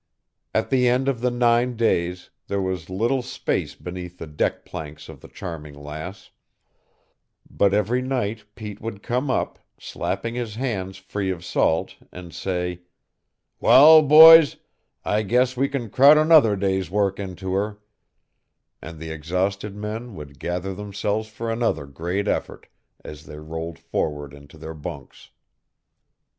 [0.51, 5.07] At the end of the nine days there was little space beneath the deck planks
[5.07, 6.31] of the Charming Lass,
[7.47, 12.81] but every night Pete would come up, slapping his hands free of salt, and say,
[13.59, 14.55] "Wal, boys,
[15.05, 17.77] I guess we can crowd another day's work into her,"
[18.81, 22.65] and the exhausted men would gather themselves for another great effort
[23.05, 25.29] as they rolled forward into their bunks.